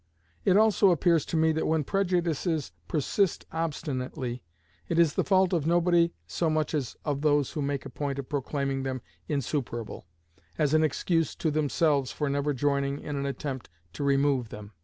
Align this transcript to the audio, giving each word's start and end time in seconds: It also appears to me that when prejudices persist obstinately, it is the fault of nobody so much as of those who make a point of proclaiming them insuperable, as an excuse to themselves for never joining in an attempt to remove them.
It 0.43 0.57
also 0.57 0.89
appears 0.89 1.25
to 1.27 1.37
me 1.37 1.51
that 1.51 1.67
when 1.67 1.83
prejudices 1.83 2.71
persist 2.87 3.45
obstinately, 3.51 4.41
it 4.89 4.97
is 4.97 5.13
the 5.13 5.23
fault 5.23 5.53
of 5.53 5.67
nobody 5.67 6.11
so 6.25 6.49
much 6.49 6.73
as 6.73 6.97
of 7.05 7.21
those 7.21 7.51
who 7.51 7.61
make 7.61 7.85
a 7.85 7.89
point 7.91 8.17
of 8.17 8.27
proclaiming 8.27 8.81
them 8.81 9.03
insuperable, 9.27 10.07
as 10.57 10.73
an 10.73 10.83
excuse 10.83 11.35
to 11.35 11.51
themselves 11.51 12.11
for 12.11 12.31
never 12.31 12.51
joining 12.51 12.97
in 12.97 13.15
an 13.15 13.27
attempt 13.27 13.69
to 13.93 14.03
remove 14.03 14.49
them. 14.49 14.71